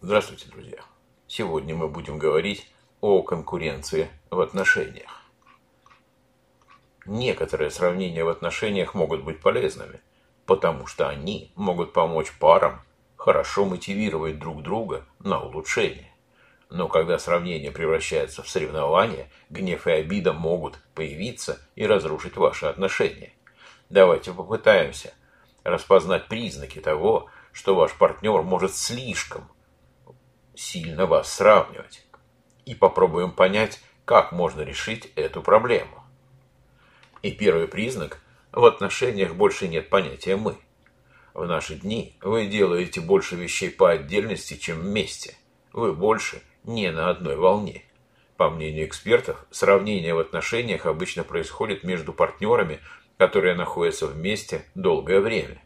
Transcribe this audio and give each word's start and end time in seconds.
Здравствуйте, 0.00 0.46
друзья! 0.48 0.78
Сегодня 1.26 1.74
мы 1.74 1.88
будем 1.88 2.18
говорить 2.18 2.70
о 3.00 3.20
конкуренции 3.24 4.08
в 4.30 4.38
отношениях. 4.38 5.10
Некоторые 7.04 7.72
сравнения 7.72 8.22
в 8.22 8.28
отношениях 8.28 8.94
могут 8.94 9.24
быть 9.24 9.40
полезными, 9.40 10.00
потому 10.46 10.86
что 10.86 11.08
они 11.08 11.50
могут 11.56 11.92
помочь 11.92 12.32
парам 12.38 12.80
хорошо 13.16 13.64
мотивировать 13.64 14.38
друг 14.38 14.62
друга 14.62 15.04
на 15.18 15.42
улучшение. 15.42 16.14
Но 16.70 16.86
когда 16.86 17.18
сравнение 17.18 17.72
превращается 17.72 18.44
в 18.44 18.48
соревнование, 18.48 19.28
гнев 19.50 19.88
и 19.88 19.90
обида 19.90 20.32
могут 20.32 20.78
появиться 20.94 21.60
и 21.74 21.84
разрушить 21.84 22.36
ваши 22.36 22.66
отношения. 22.66 23.32
Давайте 23.90 24.32
попытаемся 24.32 25.12
распознать 25.64 26.28
признаки 26.28 26.78
того, 26.78 27.26
что 27.50 27.74
ваш 27.74 27.92
партнер 27.94 28.42
может 28.42 28.76
слишком 28.76 29.50
сильно 30.58 31.06
вас 31.06 31.32
сравнивать. 31.32 32.04
И 32.64 32.74
попробуем 32.74 33.32
понять, 33.32 33.80
как 34.04 34.32
можно 34.32 34.62
решить 34.62 35.12
эту 35.16 35.42
проблему. 35.42 36.04
И 37.22 37.30
первый 37.30 37.68
признак– 37.68 38.20
в 38.52 38.64
отношениях 38.64 39.34
больше 39.34 39.68
нет 39.68 39.90
понятия 39.90 40.36
«мы». 40.36 40.56
В 41.34 41.46
наши 41.46 41.74
дни 41.76 42.16
вы 42.20 42.46
делаете 42.46 43.00
больше 43.00 43.36
вещей 43.36 43.70
по 43.70 43.90
отдельности, 43.90 44.56
чем 44.56 44.80
вместе. 44.80 45.36
Вы 45.72 45.92
больше 45.92 46.42
не 46.64 46.90
на 46.90 47.10
одной 47.10 47.36
волне. 47.36 47.84
По 48.36 48.50
мнению 48.50 48.86
экспертов, 48.86 49.44
сравнение 49.50 50.14
в 50.14 50.18
отношениях 50.18 50.86
обычно 50.86 51.24
происходит 51.24 51.84
между 51.84 52.12
партнерами, 52.12 52.80
которые 53.16 53.54
находятся 53.54 54.06
вместе 54.06 54.64
долгое 54.74 55.20
время. 55.20 55.62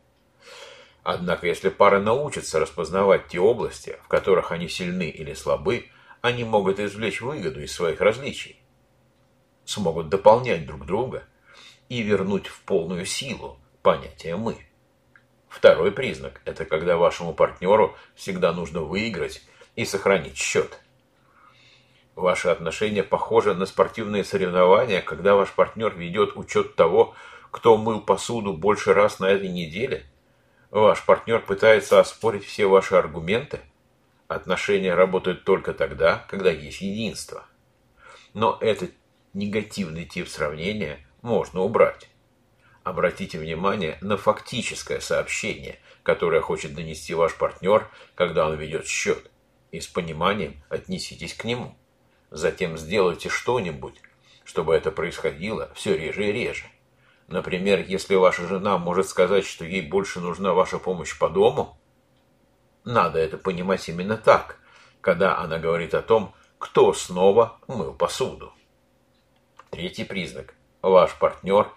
Однако, 1.03 1.49
если 1.49 1.69
пара 1.69 1.99
научится 1.99 2.61
распознавать 2.61 3.27
те 3.29 3.41
области, 3.41 3.99
в 4.05 4.09
которых 4.09 4.53
они 4.53 4.69
сильны 4.69 5.09
или 5.09 5.35
слабы, 5.35 5.89
они 6.21 6.45
могут 6.45 6.79
извлечь 6.79 7.21
выгоду 7.21 7.61
из 7.61 7.73
своих 7.73 8.01
различий, 8.01 8.63
смогут 9.65 10.09
дополнять 10.09 10.65
друг 10.65 10.87
друга 10.87 11.25
и 11.89 12.03
вернуть 12.03 12.47
в 12.47 12.61
полную 12.63 13.05
силу 13.05 13.59
понятие 13.83 14.37
«мы». 14.37 14.57
Второй 15.49 15.91
признак– 15.91 16.41
это 16.45 16.65
когда 16.65 16.97
вашему 16.97 17.35
партнеру 17.35 17.97
всегда 18.15 18.53
нужно 18.53 18.83
выиграть 18.83 19.43
и 19.75 19.85
сохранить 19.85 20.37
счет. 20.37 20.79
Ваши 22.15 22.49
отношения 22.49 23.03
похожи 23.03 23.55
на 23.55 23.67
спортивные 23.67 24.23
соревнования, 24.23 25.03
когда 25.03 25.35
ваш 25.35 25.51
партнер 25.53 25.95
ведет 25.97 26.37
учет 26.37 26.77
того, 26.77 27.15
кто 27.51 27.77
мыл 27.77 28.01
посуду 28.01 28.53
больше 28.53 28.95
раз 28.95 29.19
на 29.19 29.27
этой 29.27 29.49
неделе– 29.49 30.07
Ваш 30.73 31.05
партнер 31.05 31.39
пытается 31.41 32.01
оспорить 32.01 32.47
все 32.47 32.65
ваши 32.65 32.95
аргументы? 32.95 33.61
Отношения 34.27 34.95
работают 34.95 35.45
только 35.45 35.75
тогда, 35.75 36.25
когда 36.31 36.51
есть 36.51 36.81
единство. 36.81 37.45
Но 38.33 38.57
этот 38.59 38.91
негативный 39.35 40.07
тип 40.07 40.29
сравнения 40.29 41.07
можно 41.21 41.61
убрать. 41.61 42.09
Обратите 42.85 43.39
внимание 43.39 43.99
на 44.01 44.17
фактическое 44.17 45.01
сообщение, 45.01 45.79
которое 46.03 46.41
хочет 46.41 46.75
донести 46.75 47.13
ваш 47.13 47.35
партнер, 47.35 47.87
когда 48.15 48.49
он 48.49 48.57
ведет 48.57 48.87
счет, 48.87 49.31
и 49.73 49.81
с 49.81 49.87
пониманием 49.87 50.63
отнеситесь 50.71 51.35
к 51.35 51.45
нему. 51.45 51.77
Затем 52.31 52.79
сделайте 52.79 53.29
что-нибудь, 53.29 54.01
чтобы 54.43 54.75
это 54.75 54.91
происходило 54.91 55.71
все 55.75 55.99
реже 55.99 56.31
и 56.31 56.33
реже. 56.33 56.65
Например, 57.33 57.81
если 57.81 58.15
ваша 58.15 58.47
жена 58.47 58.77
может 58.77 59.09
сказать, 59.09 59.47
что 59.47 59.65
ей 59.65 59.81
больше 59.81 60.21
нужна 60.21 60.53
ваша 60.53 60.79
помощь 60.79 61.19
по 61.19 61.31
дому, 61.31 61.79
надо 62.85 63.21
это 63.21 63.39
понимать 63.39 63.89
именно 63.89 64.19
так, 64.19 64.59
когда 65.01 65.39
она 65.39 65.59
говорит 65.59 65.95
о 65.95 66.03
том, 66.03 66.35
кто 66.59 66.93
снова 66.93 67.59
мыл 67.67 67.95
посуду. 67.95 68.53
Третий 69.71 70.05
признак. 70.05 70.55
Ваш 70.83 71.15
партнер 71.15 71.73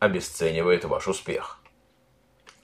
обесценивает 0.00 0.84
ваш 0.84 1.06
успех. 1.06 1.60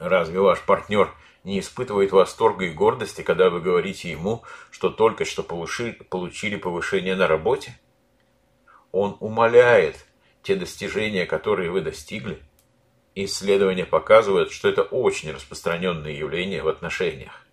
Разве 0.01 0.41
ваш 0.41 0.63
партнер 0.63 1.15
не 1.45 1.61
испытывает 1.61 2.11
восторга 2.11 2.65
и 2.65 2.71
гордости, 2.73 3.23
когда 3.23 3.51
вы 3.51 3.61
говорите 3.61 4.11
ему, 4.11 4.43
что 4.73 4.91
только 4.91 5.25
что 5.25 5.45
получили 5.45 6.57
повышение 6.57 7.15
на 7.15 7.29
работе? 7.29 7.79
Он 8.91 9.17
умоляет 9.21 10.07
те 10.43 10.57
достижения, 10.57 11.27
которые 11.27 11.71
вы 11.71 11.81
достигли, 11.81 12.43
исследования 13.15 13.85
показывают, 13.85 14.51
что 14.51 14.69
это 14.69 14.83
очень 14.83 15.31
распространенное 15.33 16.13
явление 16.13 16.63
в 16.63 16.69
отношениях. 16.69 17.47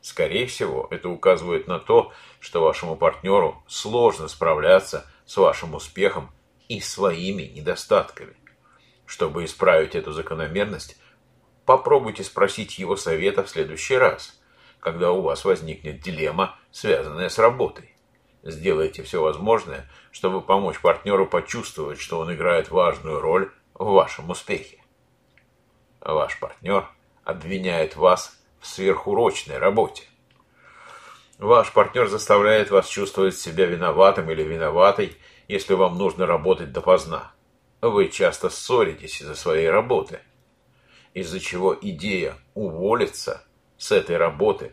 Скорее 0.00 0.46
всего, 0.46 0.86
это 0.90 1.08
указывает 1.08 1.66
на 1.66 1.80
то, 1.80 2.12
что 2.38 2.62
вашему 2.62 2.96
партнеру 2.96 3.62
сложно 3.66 4.28
справляться 4.28 5.10
с 5.24 5.36
вашим 5.36 5.74
успехом 5.74 6.30
и 6.68 6.80
своими 6.80 7.42
недостатками. 7.42 8.36
Чтобы 9.04 9.44
исправить 9.44 9.94
эту 9.96 10.12
закономерность, 10.12 10.96
попробуйте 11.64 12.22
спросить 12.22 12.78
его 12.78 12.96
совета 12.96 13.42
в 13.42 13.48
следующий 13.48 13.96
раз, 13.96 14.40
когда 14.78 15.10
у 15.10 15.22
вас 15.22 15.44
возникнет 15.44 16.00
дилемма, 16.00 16.56
связанная 16.70 17.28
с 17.28 17.38
работой. 17.38 17.95
Сделайте 18.48 19.02
все 19.02 19.20
возможное, 19.20 19.90
чтобы 20.12 20.40
помочь 20.40 20.80
партнеру 20.80 21.26
почувствовать, 21.26 21.98
что 21.98 22.20
он 22.20 22.32
играет 22.32 22.70
важную 22.70 23.20
роль 23.20 23.50
в 23.74 23.86
вашем 23.86 24.30
успехе. 24.30 24.80
Ваш 26.00 26.38
партнер 26.38 26.88
обвиняет 27.24 27.96
вас 27.96 28.38
в 28.60 28.68
сверхурочной 28.68 29.58
работе. 29.58 30.04
Ваш 31.38 31.72
партнер 31.72 32.06
заставляет 32.06 32.70
вас 32.70 32.86
чувствовать 32.86 33.36
себя 33.36 33.66
виноватым 33.66 34.30
или 34.30 34.44
виноватой, 34.44 35.16
если 35.48 35.74
вам 35.74 35.98
нужно 35.98 36.24
работать 36.24 36.72
допоздна. 36.72 37.32
Вы 37.80 38.10
часто 38.10 38.48
ссоритесь 38.48 39.20
из-за 39.20 39.34
своей 39.34 39.68
работы, 39.68 40.20
из-за 41.14 41.40
чего 41.40 41.76
идея 41.80 42.36
уволиться 42.54 43.42
с 43.76 43.90
этой 43.90 44.16
работы, 44.16 44.72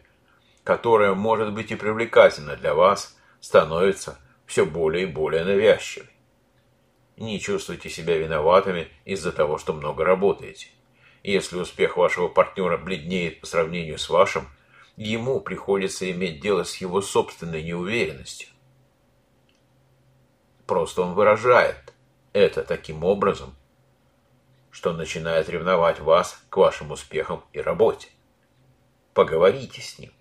которая 0.63 1.15
может 1.15 1.53
быть 1.53 1.71
и 1.71 1.75
привлекательна 1.75 2.55
для 2.55 2.75
вас– 2.75 3.17
становится 3.43 4.17
все 4.45 4.65
более 4.65 5.03
и 5.03 5.11
более 5.11 5.43
навязчивой. 5.43 6.07
Не 7.17 7.41
чувствуйте 7.41 7.89
себя 7.89 8.17
виноватыми 8.17 8.87
из-за 9.03 9.33
того, 9.33 9.57
что 9.57 9.73
много 9.73 10.05
работаете. 10.05 10.67
Если 11.23 11.57
успех 11.57 11.97
вашего 11.97 12.29
партнера 12.29 12.77
бледнеет 12.77 13.41
по 13.41 13.45
сравнению 13.45 13.99
с 13.99 14.09
вашим, 14.09 14.47
ему 14.95 15.41
приходится 15.41 16.09
иметь 16.09 16.39
дело 16.39 16.63
с 16.63 16.77
его 16.77 17.01
собственной 17.01 17.61
неуверенностью. 17.61 18.47
Просто 20.65 21.01
он 21.01 21.13
выражает 21.13 21.93
это 22.31 22.63
таким 22.63 23.03
образом, 23.03 23.53
что 24.71 24.93
начинает 24.93 25.49
ревновать 25.49 25.99
вас 25.99 26.41
к 26.49 26.55
вашим 26.55 26.91
успехам 26.91 27.43
и 27.51 27.59
работе. 27.59 28.07
Поговорите 29.13 29.81
с 29.81 29.99
ним, 29.99 30.13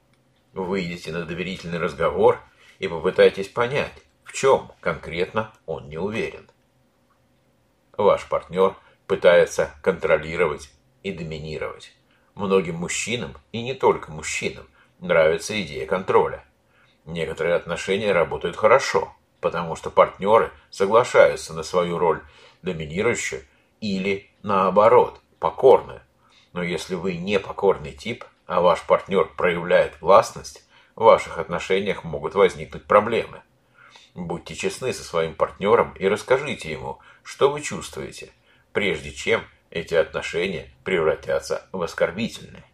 выйдите 0.53 1.13
на 1.13 1.25
доверительный 1.25 1.79
разговор– 1.79 2.41
и 2.83 2.89
попытайтесь 2.89 3.49
понять, 3.49 3.93
в 4.25 4.33
чем 4.33 4.73
конкретно 4.81 5.53
он 5.67 5.89
не 5.89 5.99
уверен. 5.99 6.51
Ваш 7.97 8.29
партнер 8.29 8.75
пытается 9.07 9.71
контролировать 9.83 10.69
и 11.05 11.13
доминировать. 11.13 11.93
Многим 12.35 12.75
мужчинам, 12.75 13.37
и 13.53 13.63
не 13.63 13.75
только 13.75 14.11
мужчинам, 14.11 14.67
нравится 14.99 15.61
идея 15.63 15.87
контроля. 15.87 16.45
Некоторые 17.05 17.55
отношения 17.55 18.11
работают 18.11 18.57
хорошо, 18.57 19.15
потому 19.41 19.77
что 19.77 19.91
партнеры 19.91 20.51
соглашаются 20.71 21.55
на 21.55 21.63
свою 21.63 21.99
роль 21.99 22.21
доминирующую 22.63 23.45
или, 23.81 24.29
наоборот, 24.43 25.21
покорную. 25.39 26.01
Но 26.53 26.65
если 26.65 26.97
вы 26.97 27.15
не 27.15 27.39
покорный 27.39 27.93
тип, 27.93 28.25
а 28.47 28.61
ваш 28.61 28.83
партнер 28.83 29.29
проявляет 29.37 30.01
властность, 30.01 30.67
в 30.95 31.05
ваших 31.05 31.39
отношениях 31.39 32.05
могут 32.05 32.35
возникнуть 32.35 32.85
проблемы. 32.85 33.43
Будьте 34.15 34.55
честны 34.55 34.93
со 34.93 35.05
своим 35.05 35.35
партнером 35.35 35.95
и 35.95 36.07
расскажите 36.07 36.71
ему, 36.71 36.99
что 37.23 37.51
вы 37.51 37.63
чувствуете, 37.63 38.31
прежде 38.73 39.11
чем 39.11 39.43
эти 39.71 39.95
отношения 39.95 40.71
превратятся 40.85 41.67
в 41.73 41.83
оскорбительные. 41.83 42.65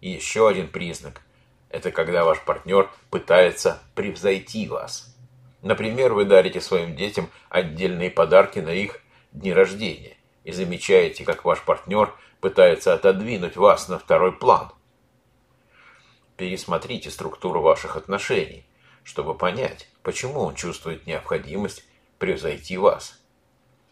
еще 0.00 0.48
один 0.48 0.68
признак– 0.68 1.22
это 1.70 1.90
когда 1.90 2.24
ваш 2.24 2.40
партнер 2.42 2.90
пытается 3.10 3.82
превзойти 3.94 4.68
вас. 4.68 5.16
Например, 5.62 6.12
вы 6.12 6.26
дарите 6.26 6.60
своим 6.60 6.94
детям 6.94 7.30
отдельные 7.48 8.10
подарки 8.10 8.58
на 8.58 8.68
их 8.68 9.00
дни 9.32 9.50
рождения 9.50 10.18
и 10.44 10.52
замечаете, 10.52 11.24
как 11.24 11.46
ваш 11.46 11.62
партнер 11.62 12.14
пытается 12.40 12.92
отодвинуть 12.92 13.56
вас 13.56 13.88
на 13.88 13.98
второй 13.98 14.32
план– 14.32 14.70
Пересмотрите 16.36 17.10
структуру 17.10 17.60
ваших 17.60 17.96
отношений, 17.96 18.66
чтобы 19.04 19.34
понять, 19.34 19.88
почему 20.02 20.40
он 20.40 20.54
чувствует 20.54 21.06
необходимость 21.06 21.84
превзойти 22.18 22.76
вас. 22.76 23.20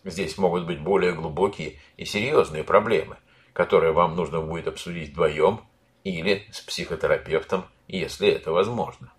Здесь 0.05 0.39
могут 0.39 0.67
быть 0.67 0.81
более 0.81 1.13
глубокие 1.13 1.79
и 1.97 2.05
серьезные 2.05 2.65
проблемы, 2.65 3.17
которые 3.53 3.93
вам 3.93 4.17
нужно 4.17 4.41
будет 4.41 4.67
обсудить 4.67 5.11
вдвоем 5.11 5.61
или 6.03 6.49
с 6.51 6.61
психотерапевтом, 6.61 7.67
если 7.87 8.29
это 8.29 8.51
возможно. 8.51 9.13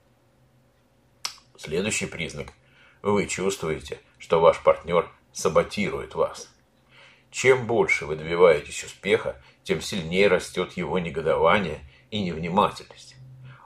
Следующий 1.58 2.08
признак. 2.08 2.50
Вы 3.02 3.28
чувствуете, 3.28 4.00
что 4.18 4.42
ваш 4.42 4.62
партнер 4.62 5.10
саботирует 5.32 6.16
вас. 6.16 6.54
Чем 7.32 7.68
больше 7.68 8.06
вы 8.06 8.16
добиваетесь 8.16 8.84
успеха, 8.84 9.42
тем 9.64 9.82
сильнее 9.82 10.28
растет 10.28 10.74
его 10.74 11.00
негодование 11.00 11.80
и 12.14 12.22
невнимательность. 12.22 13.16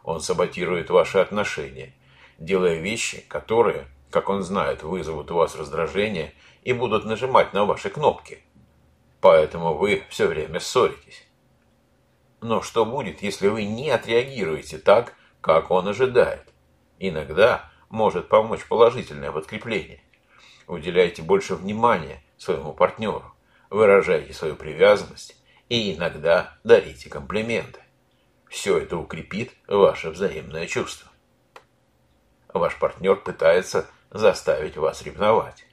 Он 0.04 0.22
саботирует 0.22 0.90
ваши 0.90 1.18
отношения, 1.18 1.94
делая 2.40 2.76
вещи, 2.76 3.26
которые, 3.28 3.88
как 4.10 4.30
он 4.30 4.42
знает, 4.42 4.84
вызовут 4.84 5.32
у 5.32 5.36
вас 5.36 5.54
раздражение 5.58 6.34
и 6.64 6.72
будут 6.72 7.04
нажимать 7.04 7.52
на 7.52 7.66
ваши 7.66 7.90
кнопки. 7.90 8.42
Поэтому 9.20 9.74
вы 9.74 10.04
все 10.08 10.28
время 10.28 10.62
ссоритесь. 10.62 11.28
Но 12.40 12.62
что 12.62 12.86
будет, 12.86 13.22
если 13.22 13.50
вы 13.50 13.66
не 13.66 13.90
отреагируете 13.90 14.78
так, 14.78 15.14
как 15.42 15.70
он 15.70 15.90
ожидает? 15.90 16.48
Иногда 17.00 17.70
может 17.90 18.30
помочь 18.30 18.66
положительное 18.66 19.34
подкрепление. 19.34 20.02
Уделяйте 20.68 21.22
больше 21.22 21.56
внимания 21.56 22.24
своему 22.38 22.72
партнеру, 22.72 23.34
выражайте 23.70 24.32
свою 24.32 24.56
привязанность 24.56 25.36
и 25.68 25.94
иногда 25.94 26.58
дарите 26.64 27.10
комплименты. 27.10 27.82
Все 28.50 28.78
это 28.78 28.98
укрепит 28.98 29.54
ваше 29.68 30.10
взаимное 30.10 30.68
чувство. 30.68 31.12
Ваш 32.54 32.78
партнер 32.80 33.18
пытается 33.18 33.88
заставить 34.10 34.78
вас 34.78 35.02
ревновать. 35.02 35.66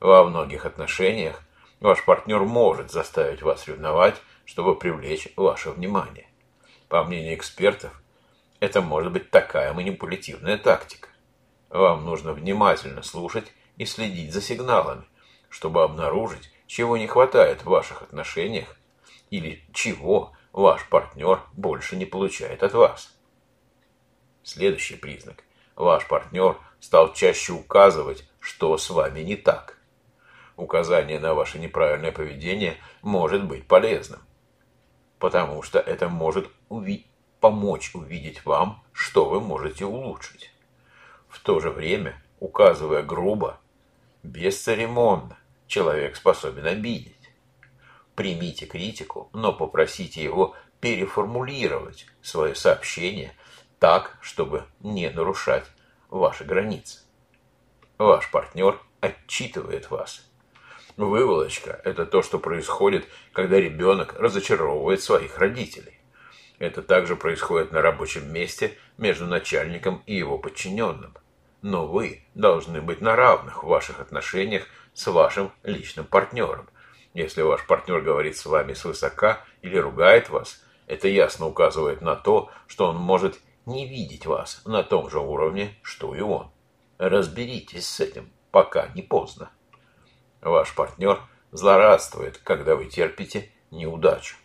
Во 0.00 0.24
многих 0.24 0.66
отношениях 0.66 1.42
ваш 1.80 2.04
партнер 2.04 2.40
может 2.40 2.90
заставить 2.90 3.42
вас 3.42 3.66
ревновать, 3.66 4.16
чтобы 4.44 4.76
привлечь 4.76 5.28
ваше 5.36 5.70
внимание. 5.70 6.28
По 6.88 7.04
мнению 7.04 7.34
экспертов, 7.34 8.00
это 8.60 8.80
может 8.80 9.12
быть 9.12 9.30
такая 9.30 9.72
манипулятивная 9.72 10.58
тактика. 10.58 11.08
Вам 11.70 12.04
нужно 12.04 12.32
внимательно 12.32 13.02
слушать 13.02 13.52
и 13.76 13.84
следить 13.84 14.32
за 14.32 14.40
сигналами, 14.40 15.04
чтобы 15.48 15.82
обнаружить, 15.84 16.50
чего 16.66 16.96
не 16.96 17.06
хватает 17.06 17.62
в 17.62 17.66
ваших 17.66 18.02
отношениях 18.02 18.76
или 19.30 19.64
чего 19.72 20.32
ваш 20.52 20.88
партнер 20.88 21.40
больше 21.52 21.96
не 21.96 22.06
получает 22.06 22.62
от 22.62 22.72
вас. 22.74 23.16
Следующий 24.42 24.96
признак. 24.96 25.44
Ваш 25.76 26.06
партнер 26.06 26.56
стал 26.80 27.12
чаще 27.12 27.52
указывать, 27.52 28.28
что 28.40 28.76
с 28.76 28.90
вами 28.90 29.20
не 29.20 29.36
так. 29.36 29.78
Указание 30.56 31.20
на 31.20 31.34
ваше 31.34 31.58
неправильное 31.58 32.12
поведение 32.12 32.76
может 33.02 33.44
быть 33.44 33.66
полезным 33.66 34.20
потому 35.18 35.62
что 35.62 35.78
это 35.78 36.08
может 36.08 36.48
уви 36.68 37.06
помочь 37.40 37.94
увидеть 37.94 38.44
вам, 38.44 38.82
что 38.92 39.28
вы 39.28 39.40
можете 39.40 39.84
улучшить. 39.84 40.52
В 41.28 41.40
то 41.40 41.60
же 41.60 41.70
время, 41.70 42.20
указывая 42.40 43.02
грубо, 43.02 43.58
бесцеремонно, 44.22 45.36
человек 45.66 46.16
способен 46.16 46.66
обидеть. 46.66 47.14
Примите 48.18 48.66
критику, 48.66 49.30
но 49.32 49.52
попросите 49.52 50.20
его 50.20 50.56
переформулировать 50.80 52.04
свое 52.20 52.56
сообщение 52.56 53.32
так, 53.78 54.18
чтобы 54.20 54.64
не 54.80 55.08
нарушать 55.08 55.66
ваши 56.10 56.42
границы. 56.42 56.98
Ваш 57.96 58.28
партнер 58.32 58.80
отчитывает 59.00 59.92
вас 59.92 60.28
Выволочка– 60.96 61.80
это 61.84 62.06
то, 62.06 62.22
что 62.22 62.40
происходит, 62.40 63.06
когда 63.32 63.60
ребенок 63.60 64.18
разочаровывает 64.18 65.00
своих 65.00 65.38
родителей. 65.38 66.00
Это 66.58 66.82
также 66.82 67.14
происходит 67.14 67.70
на 67.70 67.82
рабочем 67.82 68.32
месте 68.32 68.76
между 68.96 69.28
начальником 69.28 70.02
и 70.06 70.16
его 70.16 70.38
подчиненным. 70.38 71.14
Но 71.62 71.86
вы 71.86 72.24
должны 72.34 72.80
быть 72.80 73.00
на 73.00 73.14
равных 73.14 73.62
в 73.62 73.68
ваших 73.68 74.00
отношениях 74.00 74.66
с 74.92 75.06
вашим 75.06 75.52
личным 75.62 76.04
партнером. 76.04 76.68
Если 77.18 77.42
ваш 77.42 77.66
партнер 77.66 78.00
говорит 78.00 78.36
с 78.36 78.46
вами 78.46 78.74
свысока 78.74 79.44
или 79.60 79.76
ругает 79.76 80.28
вас, 80.28 80.62
это 80.86 81.08
ясно 81.08 81.48
указывает 81.48 82.00
на 82.00 82.14
то, 82.14 82.48
что 82.68 82.86
он 82.86 82.96
может 82.96 83.40
не 83.66 83.88
видеть 83.88 84.24
вас 84.24 84.62
на 84.64 84.84
том 84.84 85.10
же 85.10 85.18
уровне, 85.18 85.74
что 85.82 86.14
и 86.14 86.20
он. 86.20 86.48
Разберитесь 86.96 87.88
с 87.88 87.98
этим, 87.98 88.30
пока 88.52 88.86
не 88.94 89.02
поздно. 89.02 89.50
Ваш 90.42 90.72
партнер 90.76 91.20
злорадствует, 91.50 92.38
когда 92.38 92.76
вы 92.76 92.86
терпите 92.86 93.50
неудачу. 93.72 94.36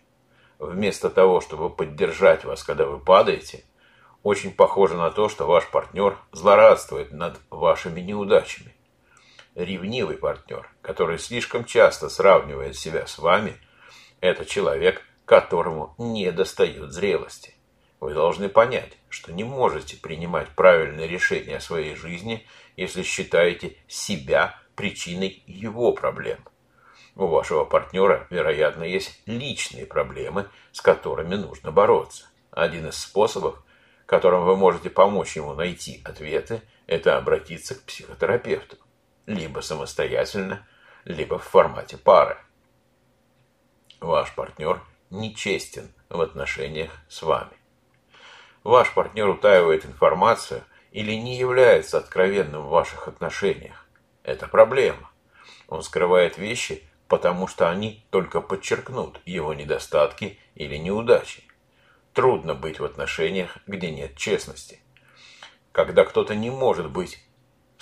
Вместо 0.57 1.11
того, 1.11 1.41
чтобы 1.41 1.69
поддержать 1.69 2.43
вас, 2.43 2.63
когда 2.63 2.87
вы 2.87 2.97
падаете, 2.97 3.65
очень 4.23 4.51
похоже 4.51 4.95
на 4.95 5.11
то, 5.11 5.29
что 5.29 5.45
ваш 5.45 5.69
партнер 5.69 6.17
злорадствует 6.31 7.11
над 7.11 7.39
вашими 7.51 8.01
неудачами. 8.01 8.73
Ревнивый 9.55 10.17
партнер, 10.17 10.67
который 10.81 11.19
слишком 11.19 11.63
часто 11.65 12.09
сравнивает 12.09 12.75
себя 12.75 13.05
с 13.05 13.19
вами, 13.19 13.55
это 14.19 14.45
человек, 14.45 15.03
которому 15.25 15.94
не 16.00 16.31
достает 16.31 16.91
зрелости. 16.91 17.53
Вы 18.00 18.15
должны 18.15 18.50
понять, 18.50 18.97
что 19.09 19.31
не 19.31 19.44
можете 19.44 19.95
принимать 19.95 20.50
правильные 20.50 21.07
решения 21.07 21.57
о 21.57 21.61
своей 21.61 21.95
жизни, 21.95 22.45
если 22.75 23.03
считаете 23.03 23.77
себя 23.88 24.59
причиной 24.75 25.44
его 25.45 25.94
проблем. 25.94 26.39
У 27.15 27.27
вашего 27.27 27.63
партнера, 27.63 28.25
вероятно, 28.31 28.83
есть 28.83 29.21
личные 29.27 29.85
проблемы, 29.85 30.49
с 30.71 30.81
которыми 30.81 31.35
нужно 31.35 31.71
бороться. 31.71 32.25
Один 32.49 32.88
из 32.88 32.97
способов, 32.97 33.63
которым 34.07 34.45
вы 34.45 34.57
можете 34.57 34.89
помочь 34.89 35.35
ему 35.35 35.53
найти 35.53 36.01
ответы, 36.03 36.61
это 36.88 37.17
обратиться 37.17 37.75
к 37.75 37.83
психотерапевту. 37.83 38.77
Либо 39.25 39.61
самостоятельно, 39.61 40.67
либо 41.05 41.39
в 41.39 41.43
формате 41.43 41.97
пары. 41.97 42.37
Ваш 44.01 44.33
партнер 44.35 44.81
нечестен 45.09 45.93
в 46.09 46.19
отношениях 46.19 46.91
с 47.07 47.21
вами. 47.21 47.53
Ваш 48.63 48.93
партнер 48.93 49.29
утаивает 49.29 49.85
информацию 49.85 50.63
или 50.91 51.13
не 51.13 51.37
является 51.37 51.97
откровенным 51.97 52.63
в 52.63 52.69
ваших 52.69 53.07
отношениях. 53.07 53.87
Это 54.23 54.47
проблема. 54.47 55.09
Он 55.67 55.83
скрывает 55.83 56.37
вещи, 56.37 56.83
потому 57.07 57.47
что 57.47 57.69
они 57.69 58.05
только 58.09 58.41
подчеркнут 58.41 59.21
его 59.25 59.53
недостатки 59.53 60.37
или 60.55 60.75
неудачи. 60.75 61.43
Трудно 62.13 62.55
быть 62.55 62.79
в 62.79 62.85
отношениях, 62.85 63.57
где 63.67 63.89
нет 63.89 64.17
честности. 64.17 64.81
Когда 65.71 66.03
кто-то 66.03 66.35
не 66.35 66.51
может 66.51 66.89
быть 66.89 67.19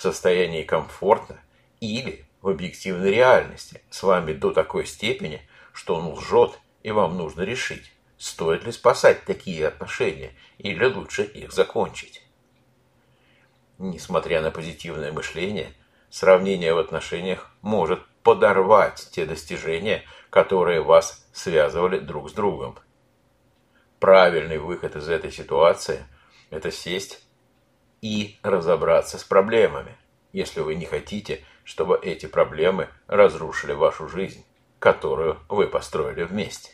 в 0.02 0.10
состоянии 0.12 0.64
комфорта 0.64 1.38
или 1.78 2.26
в 2.40 2.48
объективной 2.48 3.12
реальности 3.12 3.82
с 3.88 4.02
вами 4.02 4.32
до 4.32 4.50
такой 4.50 4.84
степени, 4.84 5.40
что 5.72 5.94
он 5.94 6.08
лжет, 6.14 6.58
и 6.82 6.90
вам 6.90 7.16
нужно 7.16 7.42
решить, 7.42 7.92
стоит 8.18 8.64
ли 8.64 8.72
спасать 8.72 9.24
такие 9.24 9.68
отношения 9.68 10.32
или 10.58 10.84
лучше 10.86 11.22
их 11.22 11.52
закончить. 11.52 12.20
Несмотря 13.78 14.42
на 14.42 14.50
позитивное 14.50 15.12
мышление, 15.12 15.72
сравнение 16.10 16.74
в 16.74 16.78
отношениях 16.78 17.52
может 17.60 18.04
подорвать 18.24 19.08
те 19.12 19.24
достижения, 19.24 20.02
которые 20.30 20.82
вас 20.82 21.24
связывали 21.32 22.00
друг 22.00 22.28
с 22.28 22.32
другом. 22.32 22.76
Правильный 24.00 24.58
выход 24.58 24.96
из 24.96 25.08
этой 25.08 25.30
ситуации– 25.30 26.04
это 26.50 26.72
сесть 26.72 27.24
и 28.02 28.38
разобраться 28.42 29.16
с 29.16 29.24
проблемами, 29.24 29.96
если 30.32 30.60
вы 30.60 30.74
не 30.74 30.84
хотите, 30.84 31.42
чтобы 31.64 31.98
эти 32.02 32.26
проблемы 32.26 32.88
разрушили 33.06 33.72
вашу 33.72 34.08
жизнь, 34.08 34.44
которую 34.78 35.38
вы 35.48 35.68
построили 35.68 36.24
вместе. 36.24 36.72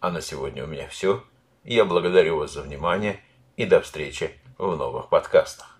А 0.00 0.10
на 0.10 0.20
сегодня 0.20 0.64
у 0.64 0.66
меня 0.66 0.88
все. 0.88 1.22
Я 1.64 1.84
благодарю 1.84 2.38
вас 2.38 2.52
за 2.52 2.62
внимание 2.62 3.20
и 3.56 3.64
до 3.64 3.80
встречи 3.80 4.40
в 4.58 4.76
новых 4.76 5.08
подкастах. 5.08 5.78